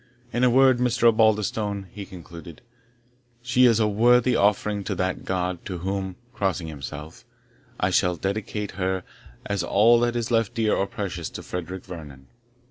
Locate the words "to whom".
5.65-6.15